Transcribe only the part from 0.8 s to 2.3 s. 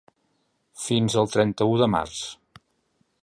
Fins el trenta-u de març.